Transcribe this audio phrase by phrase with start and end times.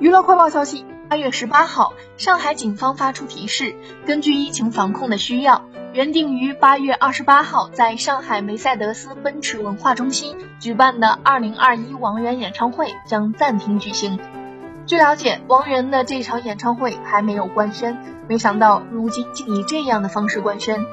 [0.00, 14.18] 娱乐快报消息八月十八号上海警方发出提示根据疫情防控的需要原定于八月二十八号在上海梅赛德斯奔驰文化中心举办的二零二一王源演唱会将暂停举行。
[14.86, 20.86] 据了解王源的这场演唱会还没有官宣没想到如今竟以这样的方式官宣。